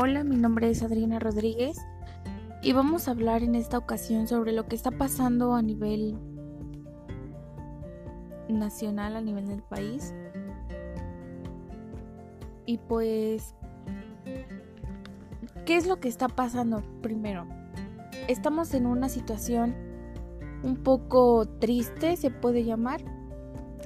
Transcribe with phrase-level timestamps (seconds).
[0.00, 1.76] Hola, mi nombre es Adriana Rodríguez
[2.62, 6.16] y vamos a hablar en esta ocasión sobre lo que está pasando a nivel
[8.48, 10.14] nacional, a nivel del país.
[12.64, 13.56] Y pues,
[15.66, 17.48] ¿qué es lo que está pasando primero?
[18.28, 19.74] Estamos en una situación
[20.62, 23.00] un poco triste, se puede llamar.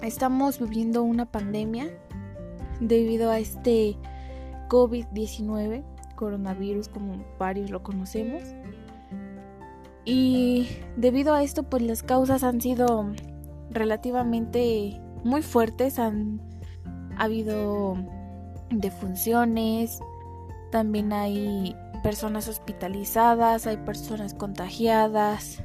[0.03, 1.87] Estamos viviendo una pandemia
[2.81, 3.97] debido a este
[4.69, 5.92] COVID-19
[6.23, 8.45] coronavirus como varios lo conocemos.
[10.05, 13.11] Y debido a esto, pues las causas han sido
[13.71, 15.99] relativamente muy fuertes.
[15.99, 16.41] Han
[17.19, 17.97] habido
[18.71, 19.99] defunciones,
[20.71, 25.65] también hay personas hospitalizadas, hay personas contagiadas.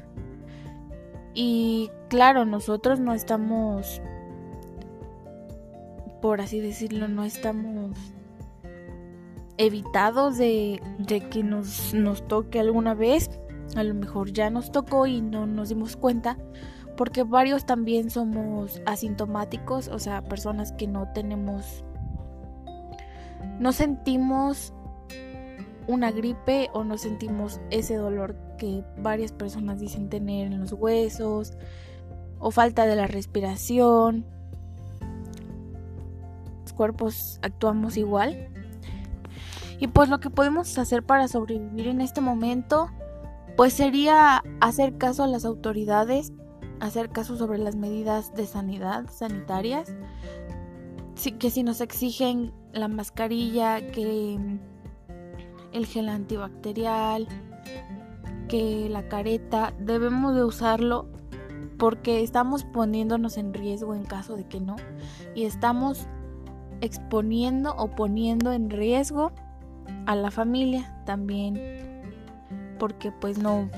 [1.34, 4.02] Y claro, nosotros no estamos,
[6.20, 7.96] por así decirlo, no estamos
[9.58, 10.80] evitados de,
[11.30, 13.28] que nos, nos toque alguna vez.
[13.76, 16.38] A lo mejor ya nos tocó y no nos dimos cuenta.
[16.96, 21.84] Porque varios también somos asintomáticos, o sea, personas que no tenemos,
[23.60, 24.72] no sentimos
[25.86, 31.56] una gripe o no sentimos ese dolor que varias personas dicen tener en los huesos
[32.38, 34.26] o falta de la respiración.
[36.62, 38.50] Los cuerpos actuamos igual,
[39.78, 42.88] y pues lo que podemos hacer para sobrevivir en este momento,
[43.56, 46.32] pues sería hacer caso a las autoridades,
[46.80, 49.94] hacer caso sobre las medidas de sanidad sanitarias,
[51.38, 54.38] que si nos exigen la mascarilla, que
[55.72, 57.28] el gel antibacterial,
[58.48, 61.08] que la careta, debemos de usarlo
[61.78, 64.76] porque estamos poniéndonos en riesgo en caso de que no.
[65.34, 66.08] Y estamos
[66.80, 69.32] exponiendo o poniendo en riesgo
[70.06, 71.60] a la familia también
[72.78, 73.68] porque pues no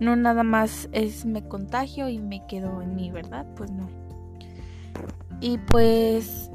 [0.00, 3.46] no nada más es me contagio y me quedo en mí, ¿verdad?
[3.56, 3.88] Pues no.
[5.40, 6.50] Y pues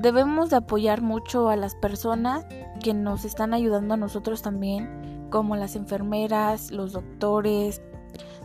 [0.00, 2.46] debemos de apoyar mucho a las personas
[2.82, 7.82] que nos están ayudando a nosotros también, como las enfermeras, los doctores.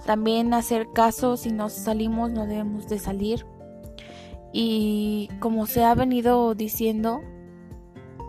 [0.05, 3.45] También hacer caso, si no salimos no debemos de salir.
[4.51, 7.21] Y como se ha venido diciendo,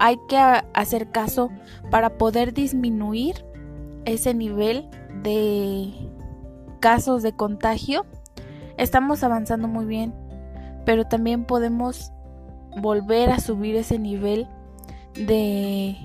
[0.00, 0.38] hay que
[0.72, 1.50] hacer caso
[1.90, 3.44] para poder disminuir
[4.06, 4.88] ese nivel
[5.22, 5.92] de
[6.80, 8.06] casos de contagio.
[8.78, 10.14] Estamos avanzando muy bien,
[10.86, 12.12] pero también podemos
[12.80, 14.48] volver a subir ese nivel
[15.14, 15.98] de,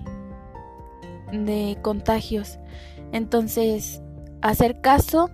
[1.81, 2.59] contagios.
[3.13, 4.01] Entonces,
[4.41, 5.29] hacer caso,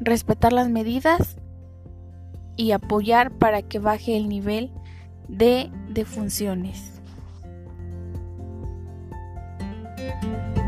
[0.00, 1.36] respetar las medidas
[2.56, 4.72] y apoyar para que baje el nivel
[5.28, 6.95] de defunciones.
[10.06, 10.65] Música